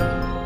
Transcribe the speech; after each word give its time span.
you 0.00 0.43